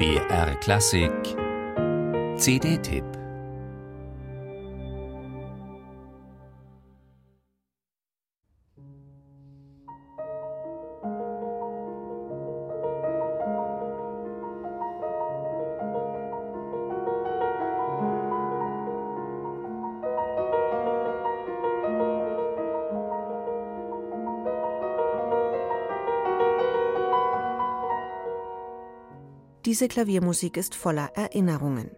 BR 0.00 0.54
Klassik. 0.62 1.36
CD-Tipp 2.38 3.19
Diese 29.66 29.88
Klaviermusik 29.88 30.56
ist 30.56 30.74
voller 30.74 31.10
Erinnerungen. 31.14 31.90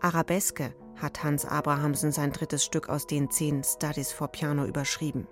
Arabeske 0.00 0.74
hat 0.96 1.22
Hans 1.22 1.44
Abrahamsen 1.44 2.12
sein 2.12 2.32
drittes 2.32 2.64
Stück 2.64 2.88
aus 2.88 3.06
den 3.06 3.30
zehn 3.30 3.62
Studies 3.62 4.10
for 4.10 4.28
Piano 4.28 4.64
überschrieben. 4.64 5.26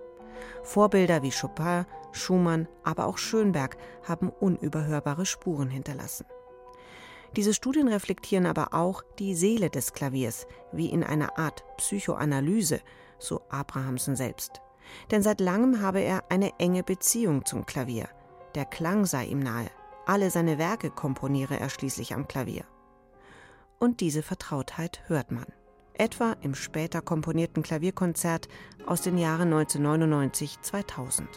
Vorbilder 0.61 1.23
wie 1.23 1.31
Chopin, 1.31 1.87
Schumann, 2.11 2.67
aber 2.83 3.07
auch 3.07 3.17
Schönberg 3.17 3.75
haben 4.07 4.29
unüberhörbare 4.29 5.25
Spuren 5.25 5.69
hinterlassen. 5.69 6.27
Diese 7.35 7.55
Studien 7.55 7.87
reflektieren 7.87 8.45
aber 8.45 8.75
auch 8.75 9.03
die 9.17 9.33
Seele 9.33 9.71
des 9.71 9.93
Klaviers, 9.93 10.45
wie 10.71 10.91
in 10.91 11.03
einer 11.03 11.39
Art 11.39 11.63
Psychoanalyse, 11.77 12.81
so 13.17 13.41
Abrahamsen 13.49 14.15
selbst. 14.15 14.61
Denn 15.09 15.23
seit 15.23 15.41
langem 15.41 15.81
habe 15.81 16.01
er 16.01 16.23
eine 16.29 16.51
enge 16.59 16.83
Beziehung 16.83 17.45
zum 17.45 17.65
Klavier. 17.65 18.09
Der 18.53 18.65
Klang 18.65 19.05
sei 19.05 19.25
ihm 19.25 19.39
nahe. 19.39 19.71
Alle 20.09 20.31
seine 20.31 20.57
Werke 20.57 20.89
komponiere 20.89 21.59
er 21.59 21.69
schließlich 21.69 22.15
am 22.15 22.27
Klavier. 22.27 22.63
Und 23.77 23.99
diese 23.99 24.23
Vertrautheit 24.23 25.03
hört 25.05 25.29
man. 25.29 25.45
Etwa 25.93 26.35
im 26.41 26.55
später 26.55 27.03
komponierten 27.03 27.61
Klavierkonzert 27.61 28.47
aus 28.87 29.03
den 29.03 29.19
Jahren 29.19 29.53
1999 29.53 30.61
2000. 30.63 31.29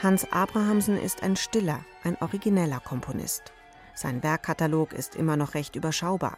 Hans 0.00 0.30
Abrahamsen 0.30 0.96
ist 0.96 1.24
ein 1.24 1.34
stiller, 1.34 1.84
ein 2.04 2.16
origineller 2.20 2.78
Komponist. 2.78 3.55
Sein 3.96 4.22
Werkkatalog 4.22 4.92
ist 4.92 5.16
immer 5.16 5.36
noch 5.38 5.54
recht 5.54 5.74
überschaubar. 5.74 6.36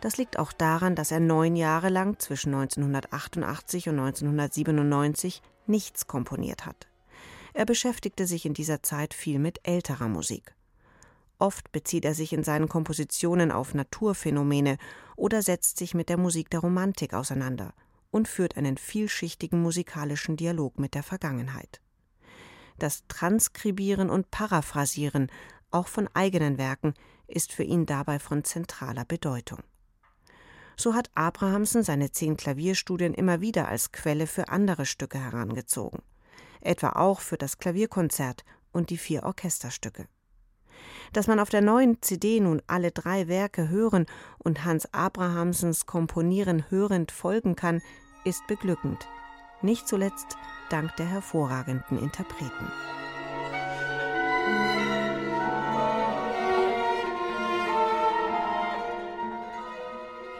Das 0.00 0.16
liegt 0.16 0.38
auch 0.38 0.52
daran, 0.52 0.96
dass 0.96 1.10
er 1.10 1.20
neun 1.20 1.54
Jahre 1.54 1.90
lang 1.90 2.18
zwischen 2.18 2.54
1988 2.54 3.90
und 3.90 3.98
1997 4.00 5.42
nichts 5.66 6.06
komponiert 6.06 6.64
hat. 6.66 6.88
Er 7.52 7.66
beschäftigte 7.66 8.26
sich 8.26 8.46
in 8.46 8.54
dieser 8.54 8.82
Zeit 8.82 9.14
viel 9.14 9.38
mit 9.38 9.60
älterer 9.62 10.08
Musik. 10.08 10.54
Oft 11.38 11.72
bezieht 11.72 12.06
er 12.06 12.14
sich 12.14 12.32
in 12.32 12.42
seinen 12.42 12.68
Kompositionen 12.68 13.52
auf 13.52 13.74
Naturphänomene 13.74 14.78
oder 15.14 15.42
setzt 15.42 15.76
sich 15.76 15.94
mit 15.94 16.08
der 16.08 16.16
Musik 16.16 16.48
der 16.48 16.60
Romantik 16.60 17.12
auseinander 17.12 17.74
und 18.10 18.28
führt 18.28 18.56
einen 18.56 18.78
vielschichtigen 18.78 19.60
musikalischen 19.60 20.36
Dialog 20.36 20.78
mit 20.78 20.94
der 20.94 21.02
Vergangenheit. 21.02 21.80
Das 22.78 23.04
Transkribieren 23.08 24.08
und 24.08 24.30
Paraphrasieren 24.30 25.30
auch 25.74 25.88
von 25.88 26.08
eigenen 26.14 26.58
Werken, 26.58 26.94
ist 27.26 27.52
für 27.52 27.64
ihn 27.64 27.86
dabei 27.86 28.18
von 28.18 28.44
zentraler 28.44 29.04
Bedeutung. 29.04 29.58
So 30.76 30.94
hat 30.94 31.10
Abrahamsen 31.14 31.82
seine 31.82 32.10
zehn 32.10 32.36
Klavierstudien 32.36 33.14
immer 33.14 33.40
wieder 33.40 33.68
als 33.68 33.92
Quelle 33.92 34.26
für 34.26 34.48
andere 34.48 34.86
Stücke 34.86 35.18
herangezogen, 35.18 36.02
etwa 36.60 36.90
auch 36.90 37.20
für 37.20 37.36
das 37.36 37.58
Klavierkonzert 37.58 38.44
und 38.72 38.90
die 38.90 38.98
vier 38.98 39.22
Orchesterstücke. 39.22 40.06
Dass 41.12 41.28
man 41.28 41.38
auf 41.38 41.48
der 41.48 41.60
neuen 41.60 42.02
CD 42.02 42.40
nun 42.40 42.60
alle 42.66 42.90
drei 42.90 43.28
Werke 43.28 43.68
hören 43.68 44.06
und 44.38 44.64
Hans 44.64 44.92
Abrahamsens 44.92 45.86
Komponieren 45.86 46.68
hörend 46.70 47.12
folgen 47.12 47.54
kann, 47.54 47.80
ist 48.24 48.46
beglückend. 48.48 49.06
Nicht 49.62 49.86
zuletzt 49.86 50.36
dank 50.70 50.94
der 50.96 51.06
hervorragenden 51.06 51.98
Interpreten. 51.98 52.70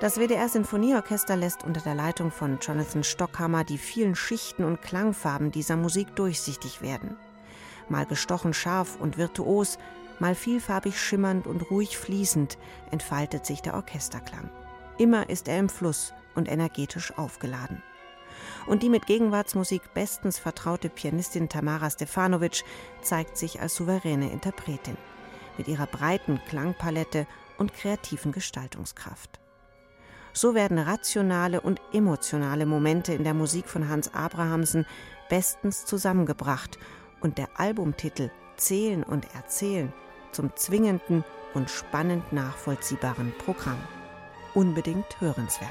Das 0.01 0.19
WDR 0.19 0.49
Sinfonieorchester 0.49 1.37
lässt 1.37 1.63
unter 1.63 1.81
der 1.81 1.95
Leitung 1.95 2.33
von 2.33 2.59
Jonathan 2.61 3.05
Stockhammer 3.05 3.63
die 3.63 3.79
vielen 3.79 4.17
Schichten 4.17 4.65
und 4.65 4.83
Klangfarben 4.83 5.53
dieser 5.53 5.77
Musik 5.77 6.17
durchsichtig 6.17 6.83
werden. 6.83 7.17
Mal 7.89 8.05
gestochen 8.05 8.55
scharf 8.55 8.99
und 9.01 9.19
virtuos, 9.19 9.79
mal 10.19 10.35
vielfarbig 10.35 11.01
schimmernd 11.01 11.47
und 11.47 11.71
ruhig 11.71 11.97
fließend 11.97 12.59
entfaltet 12.91 13.47
sich 13.47 13.63
der 13.63 13.75
Orchesterklang. 13.75 14.51
Immer 14.99 15.31
ist 15.31 15.47
er 15.47 15.61
im 15.61 15.69
Fluss 15.69 16.13
und 16.35 16.51
energetisch 16.51 17.17
aufgeladen. 17.17 17.81
Und 18.67 18.83
die 18.83 18.89
mit 18.89 19.07
Gegenwartsmusik 19.07 19.95
bestens 19.95 20.41
vertraute 20.41 20.89
Pianistin 20.89 21.49
Tamara 21.49 21.89
Stefanovic 21.89 22.65
zeigt 23.03 23.37
sich 23.37 23.61
als 23.61 23.77
souveräne 23.77 24.31
Interpretin 24.33 24.97
mit 25.57 25.69
ihrer 25.69 25.87
breiten 25.87 26.41
Klangpalette 26.49 27.29
und 27.59 27.73
kreativen 27.73 28.33
Gestaltungskraft. 28.33 29.39
So 30.37 30.55
werden 30.55 30.79
rationale 30.79 31.61
und 31.61 31.81
emotionale 31.93 32.67
Momente 32.67 33.15
in 33.15 33.23
der 33.23 33.35
Musik 33.35 33.69
von 33.69 33.89
Hans 33.89 34.13
Abrahamsen 34.13 34.85
bestens 35.29 35.87
zusammengebracht 35.87 36.77
und 37.21 37.39
der 37.39 37.49
Albumtitel 37.55 38.31
Zählen 38.57 39.05
und 39.05 39.33
Erzählen 39.35 39.93
zum 40.33 40.55
zwingenden 40.57 41.25
und 41.55 41.71
spannend 41.71 42.33
nachvollziehbaren 42.33 43.33
Programm. 43.39 43.79
Unbedingt 44.55 45.21
hörenswert. 45.21 45.71